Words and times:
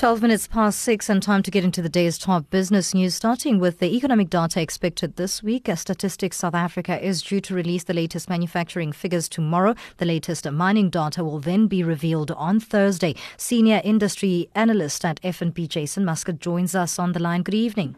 12 0.00 0.22
minutes 0.22 0.46
past 0.46 0.80
6 0.80 1.10
and 1.10 1.22
time 1.22 1.42
to 1.42 1.50
get 1.50 1.62
into 1.62 1.82
the 1.82 1.88
day's 1.90 2.16
top 2.16 2.48
business 2.48 2.94
news 2.94 3.14
starting 3.14 3.58
with 3.58 3.80
the 3.80 3.94
economic 3.94 4.30
data 4.30 4.58
expected 4.58 5.16
this 5.16 5.42
week. 5.42 5.68
As 5.68 5.80
Statistics 5.80 6.38
South 6.38 6.54
Africa 6.54 6.98
is 7.06 7.20
due 7.20 7.38
to 7.42 7.54
release 7.54 7.84
the 7.84 7.92
latest 7.92 8.26
manufacturing 8.30 8.92
figures 8.92 9.28
tomorrow. 9.28 9.74
The 9.98 10.06
latest 10.06 10.50
mining 10.50 10.88
data 10.88 11.22
will 11.22 11.38
then 11.38 11.66
be 11.66 11.82
revealed 11.82 12.30
on 12.30 12.60
Thursday. 12.60 13.14
Senior 13.36 13.82
industry 13.84 14.48
analyst 14.54 15.04
at 15.04 15.20
FNB 15.20 15.68
Jason 15.68 16.06
Muscat 16.06 16.40
joins 16.40 16.74
us 16.74 16.98
on 16.98 17.12
the 17.12 17.20
line. 17.20 17.42
Good 17.42 17.54
evening. 17.54 17.94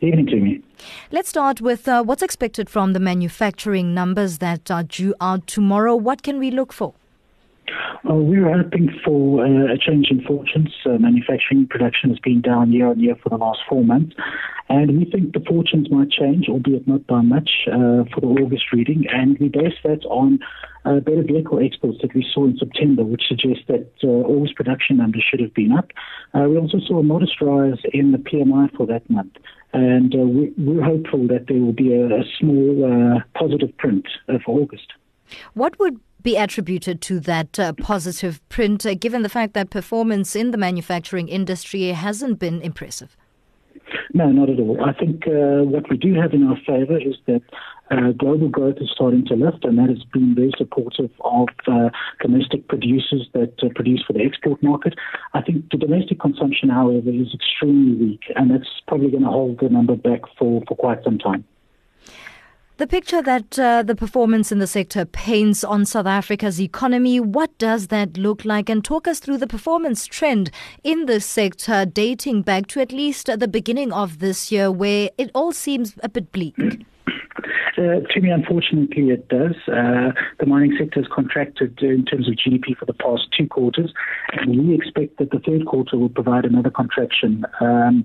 Evening 0.00 0.26
to 0.26 0.36
me. 0.36 0.62
Let's 1.10 1.30
start 1.30 1.60
with 1.60 1.88
uh, 1.88 2.04
what's 2.04 2.22
expected 2.22 2.70
from 2.70 2.92
the 2.92 3.00
manufacturing 3.00 3.92
numbers 3.92 4.38
that 4.38 4.70
are 4.70 4.84
due 4.84 5.16
out 5.20 5.48
tomorrow. 5.48 5.96
What 5.96 6.22
can 6.22 6.38
we 6.38 6.52
look 6.52 6.72
for? 6.72 6.94
Uh, 8.08 8.14
we 8.14 8.40
were 8.40 8.52
hoping 8.52 8.88
for 9.04 9.44
uh, 9.44 9.72
a 9.72 9.78
change 9.78 10.08
in 10.10 10.22
fortunes. 10.22 10.72
Uh, 10.84 10.98
manufacturing 10.98 11.66
production 11.66 12.10
has 12.10 12.18
been 12.18 12.40
down 12.40 12.72
year 12.72 12.88
on 12.88 13.00
year 13.00 13.16
for 13.22 13.28
the 13.28 13.36
last 13.36 13.60
four 13.68 13.84
months. 13.84 14.14
And 14.68 14.98
we 14.98 15.04
think 15.10 15.32
the 15.32 15.44
fortunes 15.48 15.90
might 15.90 16.10
change, 16.10 16.48
albeit 16.48 16.86
not 16.86 17.06
by 17.06 17.22
much, 17.22 17.50
uh, 17.66 18.04
for 18.12 18.20
the 18.20 18.26
August 18.26 18.64
reading. 18.72 19.04
And 19.10 19.38
we 19.38 19.48
base 19.48 19.74
that 19.84 20.04
on 20.04 20.38
uh, 20.84 21.00
better 21.00 21.22
vehicle 21.22 21.58
exports 21.64 21.98
that 22.02 22.14
we 22.14 22.26
saw 22.34 22.44
in 22.44 22.56
September, 22.58 23.02
which 23.02 23.22
suggests 23.28 23.64
that 23.68 23.90
uh, 24.04 24.06
August 24.06 24.56
production 24.56 24.98
numbers 24.98 25.24
should 25.28 25.40
have 25.40 25.54
been 25.54 25.72
up. 25.72 25.90
we 26.34 26.56
also 26.56 26.78
saw 26.86 26.98
a 26.98 27.02
modest 27.02 27.40
rise 27.40 27.78
in 27.92 28.12
the 28.12 28.18
PMI 28.18 28.74
for 28.76 28.86
that 28.86 29.08
month. 29.08 29.36
And 29.72 30.14
we, 30.14 30.78
are 30.78 30.84
hopeful 30.84 31.26
that 31.28 31.46
there 31.48 31.58
will 31.58 31.72
be 31.72 31.94
a, 31.94 32.06
a 32.06 32.24
small 32.38 33.22
positive 33.34 33.76
print 33.76 34.06
for 34.44 34.60
August. 34.60 34.92
What 35.52 35.78
would 35.78 36.00
be 36.22 36.36
attributed 36.36 37.00
to 37.02 37.20
that 37.20 37.58
uh, 37.58 37.72
positive 37.74 38.46
print, 38.48 38.84
uh, 38.84 38.94
given 38.94 39.22
the 39.22 39.28
fact 39.28 39.54
that 39.54 39.70
performance 39.70 40.34
in 40.34 40.50
the 40.50 40.58
manufacturing 40.58 41.28
industry 41.28 41.82
hasn't 41.88 42.38
been 42.38 42.60
impressive? 42.62 43.16
No, 44.14 44.30
not 44.30 44.50
at 44.50 44.58
all. 44.58 44.78
I 44.84 44.92
think 44.92 45.26
uh, 45.26 45.62
what 45.64 45.88
we 45.90 45.96
do 45.96 46.14
have 46.14 46.32
in 46.32 46.42
our 46.44 46.56
favor 46.66 46.98
is 46.98 47.16
that 47.26 47.42
uh, 47.90 48.12
global 48.12 48.48
growth 48.48 48.76
is 48.80 48.90
starting 48.92 49.24
to 49.26 49.34
lift, 49.34 49.64
and 49.64 49.78
that 49.78 49.88
has 49.88 50.04
been 50.12 50.34
very 50.34 50.52
supportive 50.58 51.10
of 51.20 51.48
uh, 51.66 51.90
domestic 52.20 52.68
producers 52.68 53.28
that 53.32 53.54
uh, 53.62 53.68
produce 53.74 54.02
for 54.06 54.12
the 54.12 54.22
export 54.22 54.62
market. 54.62 54.94
I 55.34 55.42
think 55.42 55.70
the 55.70 55.78
domestic 55.78 56.20
consumption, 56.20 56.68
however, 56.68 57.10
is 57.10 57.32
extremely 57.34 57.94
weak, 57.94 58.22
and 58.36 58.50
that's 58.50 58.68
probably 58.86 59.10
going 59.10 59.22
to 59.22 59.30
hold 59.30 59.60
the 59.60 59.68
number 59.68 59.96
back 59.96 60.22
for, 60.38 60.62
for 60.68 60.76
quite 60.76 61.02
some 61.04 61.18
time. 61.18 61.44
The 62.78 62.86
picture 62.86 63.20
that 63.22 63.58
uh, 63.58 63.82
the 63.82 63.96
performance 63.96 64.52
in 64.52 64.60
the 64.60 64.66
sector 64.68 65.04
paints 65.04 65.64
on 65.64 65.84
South 65.84 66.06
Africa's 66.06 66.60
economy, 66.60 67.18
what 67.18 67.58
does 67.58 67.88
that 67.88 68.16
look 68.16 68.44
like? 68.44 68.70
And 68.70 68.84
talk 68.84 69.08
us 69.08 69.18
through 69.18 69.38
the 69.38 69.48
performance 69.48 70.06
trend 70.06 70.52
in 70.84 71.06
this 71.06 71.26
sector 71.26 71.84
dating 71.84 72.42
back 72.42 72.68
to 72.68 72.80
at 72.80 72.92
least 72.92 73.26
the 73.26 73.48
beginning 73.48 73.92
of 73.92 74.20
this 74.20 74.52
year, 74.52 74.70
where 74.70 75.10
it 75.18 75.32
all 75.34 75.50
seems 75.50 75.96
a 76.04 76.08
bit 76.08 76.30
bleak. 76.30 76.54
Uh, 77.76 78.00
to 78.12 78.20
me, 78.20 78.28
unfortunately, 78.28 79.10
it 79.10 79.28
does. 79.28 79.54
Uh, 79.68 80.10
the 80.40 80.46
mining 80.46 80.74
sector 80.76 81.00
has 81.00 81.08
contracted 81.14 81.78
in 81.80 82.04
terms 82.04 82.26
of 82.26 82.34
GDP 82.34 82.76
for 82.76 82.86
the 82.86 82.92
past 82.92 83.28
two 83.38 83.46
quarters, 83.46 83.92
and 84.32 84.66
we 84.66 84.74
expect 84.74 85.16
that 85.18 85.30
the 85.30 85.38
third 85.38 85.64
quarter 85.64 85.96
will 85.96 86.08
provide 86.08 86.44
another 86.44 86.70
contraction. 86.70 87.44
Um, 87.60 88.04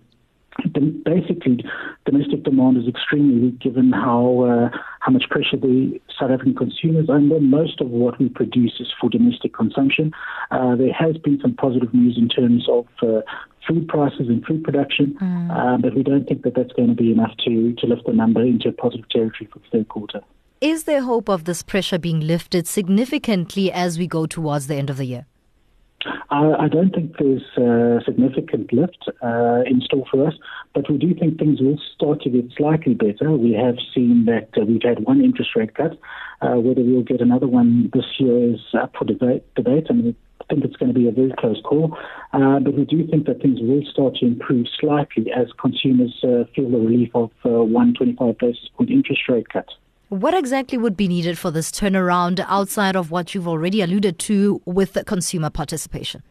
basically 1.04 1.64
domestic 2.06 2.44
demand 2.44 2.78
is 2.78 2.88
extremely 2.88 3.40
weak 3.40 3.60
given 3.60 3.92
how 3.92 4.42
uh, 4.42 4.78
how 5.00 5.12
much 5.12 5.26
pressure 5.30 5.58
the 5.58 6.00
South 6.20 6.32
African 6.32 6.56
consumers 6.56 7.10
are 7.10 7.16
under. 7.16 7.40
Most 7.40 7.82
of 7.82 7.90
what 7.90 8.20
we 8.20 8.30
produce 8.30 8.74
is 8.80 8.92
for 9.00 9.10
domestic 9.10 9.54
consumption. 9.54 10.12
Uh, 10.52 10.76
there 10.76 10.94
has 10.94 11.18
been 11.18 11.40
some 11.42 11.54
positive 11.54 11.94
news 11.94 12.18
in 12.18 12.30
terms 12.30 12.68
of 12.70 12.86
uh, 13.02 13.22
food 13.68 13.88
prices 13.88 14.28
and 14.28 14.46
food 14.46 14.64
production, 14.64 15.18
mm. 15.22 15.44
Uh, 15.54 15.78
but 15.78 15.96
we 15.96 16.04
don't 16.04 16.28
think 16.28 16.44
that 16.44 16.56
that's 16.56 16.74
going 16.74 16.90
to 16.90 16.96
be 16.96 17.12
enough 17.12 17.36
to, 17.46 17.74
to 17.74 17.86
lift 17.88 18.06
the 18.06 18.14
number 18.14 18.42
into 18.42 18.70
a 18.70 18.72
positive 18.72 19.08
territory 19.10 19.50
for 19.52 19.60
the 19.60 19.66
third 19.72 19.88
quarter. 19.90 20.22
Is 20.62 20.86
there 20.86 21.02
hope 21.02 21.30
of 21.30 21.44
this 21.44 21.62
pressure 21.62 22.00
being 22.00 22.22
lifted 22.22 22.68
significantly 22.68 23.72
as 23.72 24.00
we 24.00 24.08
go 24.08 24.26
towards 24.26 24.68
the 24.68 24.76
end 24.76 24.90
of 24.90 24.98
the 24.98 25.06
year? 25.06 25.26
I, 26.34 26.66
I 26.66 26.68
don't 26.68 26.90
think 26.90 27.16
there's 27.20 27.44
a 27.58 28.04
significant 28.04 28.74
lift 28.74 29.08
uh, 29.22 29.62
in 29.68 29.82
store 29.82 30.06
for 30.10 30.28
us, 30.28 30.34
but 30.74 30.90
we 30.90 30.98
do 30.98 31.14
think 31.14 31.38
things 31.38 31.62
will 31.62 31.80
start 31.94 32.22
to 32.22 32.30
get 32.32 32.46
slightly 32.58 32.96
better. 32.96 33.32
We 33.32 33.54
have 33.54 33.76
seen 33.94 34.26
that 34.26 34.50
uh, 34.60 34.66
we've 34.66 34.82
had 34.82 35.06
one 35.06 35.24
interest 35.24 35.52
rate 35.56 35.76
cut. 35.76 35.92
Uh, 36.42 36.56
whether 36.56 36.82
we'll 36.82 37.04
get 37.04 37.22
another 37.22 37.48
one 37.48 37.92
this 37.94 38.06
year 38.18 38.56
is 38.56 38.60
up 38.74 38.94
for 38.98 39.06
debate. 39.06 39.44
debate. 39.56 39.90
Mean, 39.92 40.16
I 40.42 40.46
think 40.46 40.66
it's 40.66 40.76
going 40.76 40.92
to 40.92 41.00
be 41.00 41.08
a 41.08 41.12
very 41.12 41.32
close 41.38 41.62
call, 41.64 41.96
uh, 42.34 42.60
but 42.60 42.74
we 42.74 42.86
do 42.86 43.08
think 43.08 43.28
that 43.28 43.42
things 43.42 43.60
will 43.62 43.84
start 43.90 44.16
to 44.16 44.26
improve 44.26 44.66
slightly 44.80 45.32
as 45.32 45.48
consumers 45.62 46.20
uh, 46.24 46.44
feel 46.56 46.70
the 46.70 46.80
relief 46.80 47.12
of 47.14 47.30
uh, 47.46 47.64
125 47.64 48.38
basis 48.40 48.70
point 48.76 48.90
interest 48.90 49.22
rate 49.30 49.50
cut. 49.50 49.68
What 50.14 50.36
exactly 50.36 50.78
would 50.78 50.96
be 50.96 51.08
needed 51.08 51.40
for 51.40 51.50
this 51.50 51.72
turnaround 51.72 52.40
outside 52.48 52.96
of 52.96 53.10
what 53.10 53.34
you've 53.34 53.48
already 53.48 53.82
alluded 53.82 54.20
to 54.20 54.62
with 54.64 54.96
consumer 55.08 55.50
participation? 55.50 56.22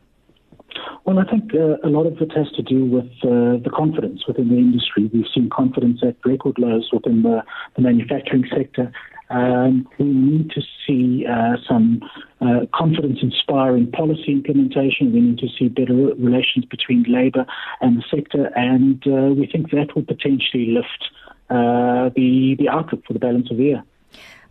Well, 1.04 1.19
I 1.19 1.25
think 1.25 1.53
uh, 1.53 1.78
a 1.82 1.91
lot 1.91 2.06
of 2.06 2.16
it 2.19 2.31
has 2.37 2.48
to 2.53 2.62
do 2.62 2.84
with 2.84 3.10
uh, 3.25 3.59
the 3.59 3.72
confidence 3.75 4.25
within 4.28 4.50
the 4.50 4.56
industry. 4.56 5.10
We've 5.12 5.26
seen 5.34 5.50
confidence 5.50 5.98
at 6.06 6.15
record 6.25 6.60
lows 6.60 6.91
within 6.93 7.25
the, 7.25 7.43
the 7.75 7.82
manufacturing 7.82 8.44
sector. 8.56 8.93
Um, 9.31 9.88
we 9.99 10.06
need 10.06 10.50
to 10.50 10.62
see 10.87 11.26
uh, 11.26 11.56
some 11.69 12.03
uh, 12.41 12.66
confidence 12.72 13.19
inspiring 13.20 13.91
policy 13.91 14.31
implementation. 14.31 15.12
We 15.12 15.22
need 15.22 15.38
to 15.38 15.49
see 15.59 15.66
better 15.69 15.94
relations 15.94 16.66
between 16.66 17.03
labour 17.09 17.47
and 17.81 17.99
the 17.99 18.04
sector, 18.14 18.53
and 18.54 19.03
uh, 19.09 19.34
we 19.34 19.49
think 19.50 19.72
that 19.72 19.97
will 19.97 20.04
potentially 20.04 20.66
lift 20.66 21.10
the, 21.53 22.57
the 22.59 22.69
outlook 22.69 23.05
for 23.07 23.13
the 23.13 23.19
balance 23.19 23.51
of 23.51 23.57
the 23.57 23.65
year. 23.65 23.83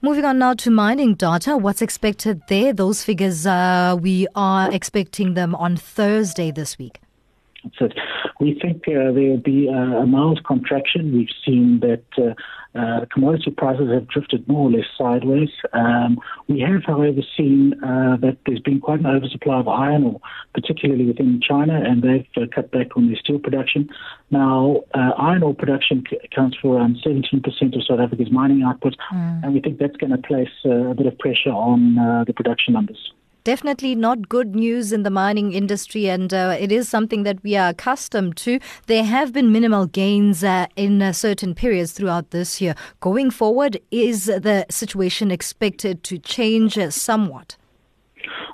Moving 0.04 0.26
on 0.26 0.40
now 0.40 0.56
to 0.56 0.72
mining 0.72 1.14
data, 1.14 1.56
what's 1.58 1.82
expected 1.82 2.42
there? 2.48 2.74
Those 2.74 3.04
figures, 3.04 3.46
uh, 3.46 3.96
we 4.00 4.26
are 4.36 4.72
expecting 4.74 5.36
them 5.36 5.54
on 5.54 5.78
Thursday 5.78 6.50
this 6.50 6.80
week. 6.80 7.00
So 7.78 7.88
we 8.42 8.58
think 8.60 8.88
uh, 8.88 9.14
there 9.14 9.30
will 9.30 9.38
be 9.38 9.68
a, 9.68 10.02
a 10.02 10.06
mild 10.08 10.44
contraction. 10.44 11.14
We've 11.14 11.30
seen 11.46 11.80
that 11.82 12.04
uh, 12.18 12.34
uh, 12.78 13.06
commodity 13.14 13.52
prices 13.52 13.92
have 13.94 14.08
drifted 14.08 14.48
more 14.48 14.68
or 14.68 14.72
less 14.72 14.88
sideways. 14.98 15.50
Um, 15.74 16.20
we 16.48 16.60
have, 16.62 16.84
however, 16.86 17.22
seen 17.38 17.76
uh, 17.84 18.18
that 18.18 18.38
there's 18.48 18.60
been 18.60 18.82
quite 18.82 19.00
an 19.00 19.06
oversupply 19.06 19.60
of 19.60 19.68
iron 19.68 20.04
ore, 20.06 20.22
particularly 20.56 21.06
within 21.06 21.40
China, 21.48 21.80
and 21.86 22.02
they've 22.02 22.26
uh, 22.36 22.48
cut 22.54 22.72
back 22.72 22.98
on 22.98 23.08
their 23.08 23.18
steel 23.18 23.38
production. 23.38 23.90
Now, 24.32 24.82
uh, 24.96 25.12
iron 25.20 25.44
ore 25.44 25.54
production 25.54 26.04
c- 26.10 26.18
accounts 26.24 26.58
for 26.60 26.78
around 26.78 26.98
17% 27.06 27.46
of 27.46 27.84
South 27.88 28.00
Africa's 28.00 28.32
mining 28.32 28.64
output, 28.64 28.96
mm. 29.14 29.44
and 29.44 29.54
we 29.54 29.62
think 29.62 29.78
that's 29.78 29.98
going 29.98 30.12
to 30.12 30.18
place 30.18 30.50
a 30.66 30.96
bit 30.96 31.06
of 31.06 31.18
pressure 31.20 31.52
on 31.52 31.96
the 32.26 32.34
production 32.34 32.74
numbers 32.74 33.12
definitely 33.44 33.96
not 33.96 34.30
good 34.30 34.56
news 34.56 34.92
in 34.92 35.04
the 35.04 35.10
mining 35.10 35.54
industry, 35.54 36.10
and 36.10 36.34
uh, 36.34 36.56
it 36.60 36.72
is 36.72 36.90
something 36.90 37.24
that 37.24 37.42
we 37.44 37.56
are 37.56 37.70
accustomed 37.70 38.38
to. 38.38 38.60
There 38.88 39.04
have 39.04 39.34
been 39.34 39.52
minimal 39.52 39.86
gains 39.86 40.44
uh, 40.44 40.68
in 40.76 41.02
uh, 41.02 41.14
certain 41.14 41.56
periods 41.56 41.92
throughout 41.92 42.32
this 42.32 42.62
year. 42.62 42.76
Going 43.00 43.32
forward, 43.32 43.80
is 43.92 44.26
the 44.26 44.66
situation 44.70 45.32
expected 45.32 46.04
to 46.06 46.18
change 46.18 46.78
somewhat? 46.90 47.56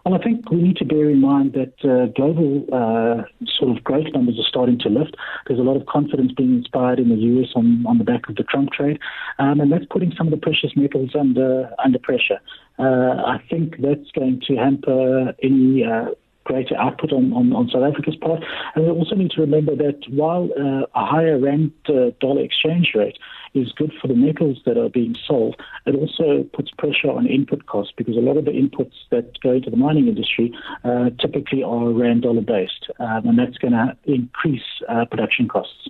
Well, 0.06 0.16
I 0.16 0.24
think 0.24 0.50
we 0.50 0.62
need 0.62 0.78
to 0.78 0.86
bear 0.86 1.10
in 1.10 1.22
mind 1.22 1.54
that 1.54 1.74
uh, 1.84 2.08
global 2.16 2.66
uh, 2.72 3.24
sort 3.58 3.76
of 3.76 3.84
growth 3.84 4.08
numbers 4.14 4.40
are 4.40 4.48
starting 4.48 4.80
to 4.80 4.90
lift. 4.90 5.16
There's 5.48 5.60
a 5.60 5.64
lot 5.64 5.76
of 5.76 5.86
confidence 5.86 6.32
being 6.32 6.56
inspired 6.56 7.00
in 7.00 7.10
the 7.10 7.16
US 7.16 7.50
on, 7.56 7.86
on 7.88 7.98
the 7.98 8.04
back 8.04 8.30
of 8.30 8.36
the 8.36 8.44
Trump 8.44 8.72
trade, 8.72 9.00
um, 9.40 9.60
and 9.60 9.72
that's 9.72 9.86
putting 9.90 10.14
some 10.18 10.28
of 10.28 10.32
the 10.32 10.38
precious 10.38 10.72
metals 10.76 11.12
under 11.20 11.70
under 11.84 12.00
pressure. 12.00 12.40
Uh, 12.80 13.24
I 13.26 13.42
think 13.50 13.82
that's 13.82 14.12
going 14.14 14.42
to 14.48 14.56
hamper 14.56 15.34
any 15.42 15.84
uh, 15.84 16.12
greater 16.48 16.78
output 16.78 17.12
on, 17.12 17.34
on, 17.34 17.52
on, 17.54 17.70
South 17.70 17.84
Africa's 17.84 18.16
part. 18.16 18.42
And 18.74 18.86
we 18.86 18.92
also 18.92 19.16
need 19.16 19.32
to 19.32 19.42
remember 19.42 19.76
that 19.76 20.00
while 20.10 20.50
uh, 20.58 20.86
a 20.96 21.06
higher 21.06 21.38
rand 21.38 21.74
uh, 21.90 22.12
dollar 22.22 22.42
exchange 22.42 22.94
rate 22.96 23.18
is 23.54 23.72
good 23.72 23.94
for 24.02 24.08
the 24.08 24.16
metals 24.16 24.60
that 24.66 24.78
are 24.78 24.90
being 24.90 25.16
sold, 25.26 25.56
it 25.86 25.96
also 25.96 26.44
puts 26.54 26.72
pressure 26.72 27.10
on 27.10 27.28
input 27.28 27.66
costs 27.66 27.94
because 27.96 28.16
a 28.16 28.22
lot 28.22 28.38
of 28.38 28.46
the 28.46 28.52
inputs 28.52 28.94
that 29.12 29.40
go 29.42 29.54
into 29.54 29.70
the 29.70 29.78
mining 29.78 30.08
industry 30.08 30.54
uh, 30.84 31.10
typically 31.20 31.64
are 31.64 31.90
rand 31.92 32.24
dollar 32.24 32.42
based, 32.42 32.90
um, 33.00 33.28
and 33.28 33.40
that's 33.40 33.58
going 33.58 33.74
to 33.74 33.98
increase 34.06 34.62
uh, 34.90 35.06
production 35.06 35.48
costs. 35.48 35.90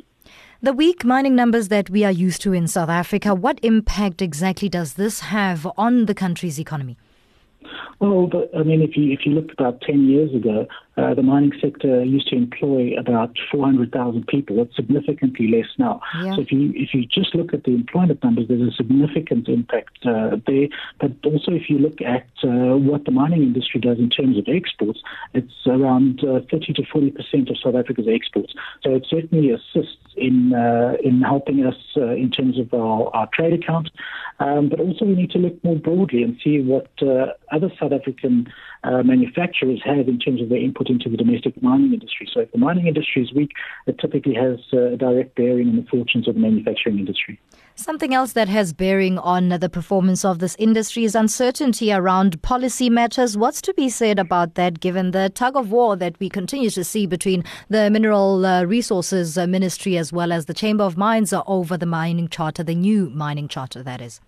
The 0.60 0.74
weak 0.74 1.06
mining 1.06 1.36
numbers 1.36 1.68
that 1.68 1.90
we 1.90 2.04
are 2.04 2.12
used 2.12 2.42
to 2.42 2.52
in 2.52 2.68
South 2.68 2.90
Africa, 2.90 3.36
what 3.36 3.60
impact 3.62 4.24
exactly 4.24 4.70
does 4.70 4.96
this 4.96 5.20
have 5.20 5.68
on 5.78 6.08
the 6.08 6.16
country's 6.16 6.60
economy? 6.60 6.98
Well, 8.00 8.28
but, 8.28 8.52
I 8.58 8.64
mean, 8.64 8.82
if 8.82 8.96
you 8.96 9.12
if 9.12 9.26
you 9.26 9.34
look 9.34 9.52
about 9.52 9.82
ten 9.82 10.08
years 10.08 10.34
ago, 10.34 10.68
uh, 10.98 11.14
the 11.14 11.22
mining 11.22 11.54
sector 11.62 12.04
used 12.04 12.28
to 12.28 12.36
employ 12.36 12.98
about 12.98 13.38
400,000 13.52 14.26
people. 14.26 14.60
It's 14.62 14.76
significantly 14.76 15.48
less 15.48 15.68
now. 15.78 16.02
Yeah. 16.24 16.36
So 16.36 16.42
if 16.42 16.52
you 16.52 16.72
if 16.76 16.94
you 16.94 17.06
just 17.06 17.36
look 17.36 17.54
at 17.54 17.66
the 17.66 17.76
employment 17.76 18.24
numbers, 18.24 18.48
there's 18.48 18.68
a 18.68 18.76
significant 18.76 19.48
impact 19.48 20.06
uh, 20.06 20.38
there. 20.48 20.68
But 21.00 21.12
also, 21.24 21.52
if 21.52 21.70
you 21.70 21.78
look 21.78 22.02
at 22.02 22.28
uh, 22.44 22.78
what 22.78 23.06
the 23.06 23.12
mining 23.12 23.44
industry 23.44 23.80
does 23.80 24.00
in 24.00 24.10
terms 24.10 24.38
of 24.40 24.46
exports, 24.48 25.02
it's 25.36 25.54
around 25.68 26.24
uh, 26.24 26.40
30 26.50 26.74
to 26.74 26.84
40 26.92 27.12
percent 27.12 27.50
of 27.50 27.58
South 27.64 27.76
Africa's 27.76 28.08
exports. 28.10 28.54
So 28.84 28.96
it 28.96 29.06
certainly 29.08 29.52
assists 29.52 29.98
in 30.16 30.54
uh, 30.54 30.98
in 31.04 31.22
helping 31.22 31.64
us 31.64 31.78
uh, 31.96 32.10
in 32.14 32.32
terms 32.32 32.58
of 32.58 32.74
our, 32.74 33.16
our 33.16 33.30
trade 33.34 33.54
account. 33.54 33.90
Um, 34.40 34.70
but 34.70 34.80
also, 34.80 35.06
we 35.06 35.14
need 35.14 35.32
to 35.32 35.40
look 35.40 35.64
more 35.64 35.76
broadly 35.76 36.24
and 36.24 36.38
see 36.44 36.60
what 36.62 36.90
other 37.52 37.72
South 37.80 37.92
African 37.92 38.48
manufacturers 38.84 39.82
have 39.84 40.08
in 40.08 40.20
terms 40.20 40.42
of 40.42 40.50
their 40.50 40.60
input 40.60 40.90
into 40.90 41.10
the 41.10 41.18
domestic 41.18 41.62
mining 41.62 41.94
industry. 41.94 42.30
So 42.34 42.42
if 42.42 42.52
the 42.52 42.58
mining 42.58 42.88
industry 42.88 43.24
is 43.24 43.34
weak, 43.34 43.52
it 43.86 43.98
typically 44.00 44.34
has 44.36 44.60
uh, 44.74 44.94
a 44.94 44.98
direct 44.98 45.36
bearing 45.36 45.70
on 45.70 45.76
the 45.76 45.86
fortunes 45.90 46.28
of 46.28 46.36
the 46.36 46.40
manufacturing 46.40 47.00
industry. 47.00 47.40
Something 47.76 48.14
else 48.14 48.34
that 48.34 48.48
has 48.48 48.74
bearing 48.74 49.20
on 49.20 49.50
the 49.50 49.70
performance 49.70 50.26
of 50.26 50.40
this 50.40 50.56
industry 50.58 51.04
is 51.04 51.14
uncertainty 51.14 51.94
around 51.94 52.42
policy 52.42 52.90
matters. 52.90 53.38
What's 53.38 53.62
to 53.62 53.74
be 53.74 53.90
said 53.90 54.18
about 54.18 54.56
that 54.56 54.80
given 54.80 55.12
the 55.12 55.30
tug 55.30 55.56
of 55.56 55.72
war 55.72 55.96
that 55.96 56.20
we 56.20 56.30
continue 56.30 56.72
to 56.72 56.84
see 56.84 57.06
between 57.06 57.44
the 57.70 57.90
Mineral 57.90 58.46
uh, 58.46 58.64
Resources 58.64 59.38
uh, 59.38 59.46
Ministry 59.46 59.98
as 59.98 60.12
well 60.12 60.32
as 60.32 60.46
the 60.46 60.54
Chamber 60.54 60.84
of 60.84 60.98
Mines 60.98 61.34
over 61.46 61.78
the 61.78 61.86
mining 61.86 62.30
charter, 62.30 62.64
the 62.64 62.76
new 62.76 63.10
mining 63.12 63.48
charter, 63.48 63.84
that 63.84 64.02
is? 64.02 64.22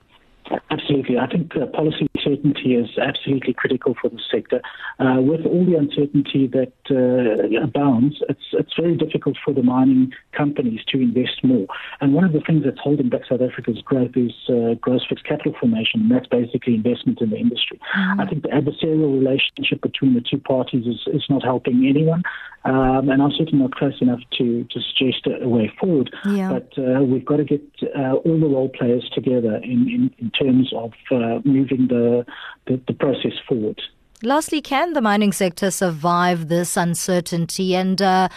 Absolutely. 0.71 1.17
I 1.17 1.27
think 1.27 1.55
uh, 1.55 1.65
policy 1.67 2.08
certainty 2.29 2.75
is 2.75 2.89
absolutely 2.97 3.53
critical 3.53 3.95
for 3.99 4.09
the 4.09 4.21
sector. 4.31 4.61
Uh, 4.99 5.17
with 5.19 5.45
all 5.45 5.65
the 5.65 5.75
uncertainty 5.75 6.47
that 6.47 6.73
uh, 6.91 7.63
abounds, 7.63 8.15
it's, 8.29 8.47
it's 8.53 8.73
very 8.79 8.95
difficult 8.95 9.37
for 9.43 9.53
the 9.53 9.63
mining 9.63 10.11
companies 10.31 10.81
to 10.91 10.99
invest 10.99 11.43
more. 11.43 11.67
And 12.01 12.13
one 12.13 12.23
of 12.23 12.33
the 12.33 12.41
things 12.45 12.63
that's 12.65 12.79
holding 12.79 13.09
back 13.09 13.21
South 13.29 13.41
Africa's 13.41 13.81
growth 13.81 14.15
is 14.15 14.33
uh, 14.49 14.75
gross 14.75 15.05
fixed 15.07 15.25
capital 15.25 15.53
formation, 15.59 16.01
and 16.01 16.11
that's 16.11 16.27
basically 16.27 16.75
investment 16.75 17.21
in 17.21 17.29
the 17.29 17.37
industry. 17.37 17.79
Mm-hmm. 17.95 18.21
I 18.21 18.25
think 18.27 18.43
the 18.43 18.49
adversarial 18.49 19.11
relationship 19.19 19.81
between 19.81 20.13
the 20.13 20.21
two 20.21 20.39
parties 20.39 20.85
is, 20.85 21.01
is 21.13 21.25
not 21.29 21.43
helping 21.43 21.87
anyone. 21.87 22.23
Um, 22.65 23.09
and 23.09 23.21
I'm 23.21 23.31
certainly 23.31 23.59
not 23.59 23.73
close 23.75 24.01
enough 24.01 24.19
to, 24.37 24.65
to 24.65 24.79
suggest 24.81 25.27
a 25.41 25.47
way 25.47 25.71
forward. 25.79 26.13
Yeah. 26.25 26.49
But 26.49 26.77
uh, 26.77 27.03
we've 27.03 27.25
got 27.25 27.37
to 27.37 27.45
get 27.45 27.61
uh, 27.97 28.15
all 28.15 28.39
the 28.39 28.47
role 28.47 28.69
players 28.69 29.09
together 29.13 29.55
in, 29.57 29.87
in, 29.87 30.11
in 30.17 30.31
terms 30.31 30.71
of 30.75 30.91
uh, 31.11 31.39
moving 31.45 31.87
the, 31.87 32.25
the, 32.67 32.81
the 32.87 32.93
process 32.93 33.33
forward. 33.47 33.81
Lastly, 34.21 34.61
can 34.61 34.91
the 34.91 35.01
mining 35.01 35.31
sector 35.31 35.71
survive 35.71 36.49
this 36.49 36.75
uncertainty? 36.75 37.73
And 37.75 38.01
uh, 38.01 38.27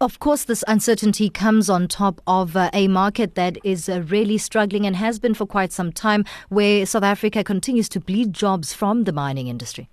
of 0.00 0.18
course, 0.18 0.44
this 0.44 0.62
uncertainty 0.68 1.30
comes 1.30 1.70
on 1.70 1.88
top 1.88 2.20
of 2.26 2.54
uh, 2.54 2.68
a 2.74 2.86
market 2.88 3.34
that 3.34 3.56
is 3.64 3.88
uh, 3.88 4.02
really 4.08 4.36
struggling 4.36 4.84
and 4.84 4.96
has 4.96 5.18
been 5.18 5.32
for 5.32 5.46
quite 5.46 5.72
some 5.72 5.90
time, 5.90 6.26
where 6.50 6.84
South 6.84 7.02
Africa 7.02 7.42
continues 7.42 7.88
to 7.88 8.00
bleed 8.00 8.34
jobs 8.34 8.74
from 8.74 9.04
the 9.04 9.12
mining 9.12 9.48
industry. 9.48 9.88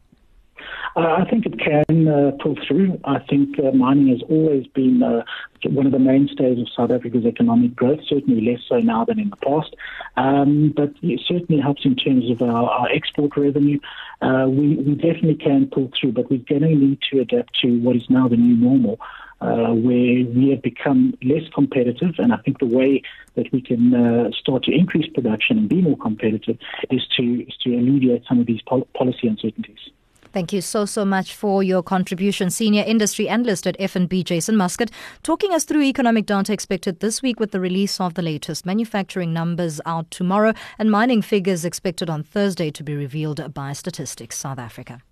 Uh, 0.96 1.16
I 1.18 1.26
think 1.28 1.48
it 1.48 1.60
can 1.60 2.08
uh, 2.08 2.32
pull 2.40 2.56
through. 2.68 3.00
I 3.04 3.18
think 3.18 3.58
uh, 3.58 3.72
mining 3.72 4.10
has 4.10 4.22
always 4.30 4.68
been 4.68 5.02
uh, 5.02 5.24
one 5.66 5.88
of 5.88 5.92
the 5.92 6.00
mainstays 6.00 6.60
of 6.60 6.68
South 6.70 6.92
Africa's 6.92 7.26
economic 7.26 7.76
growth, 7.76 8.02
certainly 8.08 8.42
less 8.42 8.62
so 8.68 8.78
now 8.78 9.04
than 9.04 9.20
in 9.20 9.32
the 9.32 9.38
past. 9.38 9.76
Um, 10.18 10.72
but 10.76 10.94
it 11.02 11.22
certainly 11.28 11.60
helps 11.60 11.84
in 11.84 11.96
terms 11.96 12.30
of 12.30 12.44
our, 12.44 12.70
our 12.70 12.90
export 12.92 13.36
revenue. 13.36 13.80
Uh, 14.22 14.46
we, 14.48 14.76
we 14.76 14.94
definitely 14.94 15.36
can 15.36 15.68
pull 15.68 15.92
through, 16.00 16.12
but 16.12 16.30
we're 16.30 16.46
going 16.48 16.62
to 16.62 16.76
need 16.76 17.00
to 17.12 17.22
adapt 17.22 17.60
to 17.62 17.80
what 17.80 17.96
is 17.96 18.08
now 18.10 18.28
the 18.28 18.38
new 18.38 18.56
normal. 18.56 19.00
Uh, 19.42 19.74
where 19.74 20.24
we 20.24 20.52
have 20.52 20.62
become 20.62 21.14
less 21.22 21.44
competitive. 21.54 22.16
And 22.18 22.32
I 22.32 22.38
think 22.38 22.60
the 22.60 22.66
way 22.66 23.02
that 23.36 23.52
we 23.52 23.60
can 23.60 23.94
uh, 23.94 24.32
start 24.32 24.64
to 24.64 24.72
increase 24.72 25.12
production 25.12 25.58
and 25.58 25.68
be 25.68 25.82
more 25.82 25.98
competitive 25.98 26.58
is 26.90 27.06
to, 27.18 27.46
is 27.46 27.58
to 27.64 27.76
alleviate 27.76 28.24
some 28.26 28.40
of 28.40 28.46
these 28.46 28.62
pol- 28.62 28.88
policy 28.94 29.28
uncertainties. 29.28 29.90
Thank 30.34 30.52
you 30.52 30.62
so, 30.62 30.86
so 30.86 31.06
much 31.06 31.36
for 31.36 31.62
your 31.62 31.84
contribution. 31.84 32.50
Senior 32.50 32.84
industry 32.88 33.30
analyst 33.30 33.68
at 33.68 33.78
FNB, 33.78 34.24
Jason 34.24 34.58
Muscat, 34.58 34.90
talking 35.22 35.54
us 35.54 35.64
through 35.64 35.84
economic 35.84 36.26
data 36.26 36.52
expected 36.52 37.02
this 37.02 37.22
week 37.22 37.40
with 37.40 37.52
the 37.52 37.60
release 37.60 38.02
of 38.02 38.16
the 38.16 38.24
latest 38.24 38.66
manufacturing 38.66 39.32
numbers 39.32 39.80
out 39.86 40.10
tomorrow 40.10 40.54
and 40.80 40.90
mining 40.90 41.22
figures 41.22 41.64
expected 41.64 42.10
on 42.10 42.24
Thursday 42.24 42.72
to 42.72 42.84
be 42.84 42.96
revealed 42.96 43.54
by 43.54 43.74
Statistics 43.74 44.36
South 44.36 44.58
Africa. 44.58 45.04